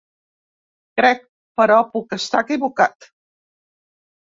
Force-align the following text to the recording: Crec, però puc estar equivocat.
Crec, 0.99 1.21
però 1.61 1.77
puc 1.93 2.17
estar 2.19 2.43
equivocat. 2.47 3.11